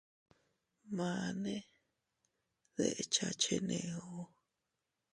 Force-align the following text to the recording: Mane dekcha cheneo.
Mane 0.95 1.57
dekcha 2.75 3.29
cheneo. 3.41 4.11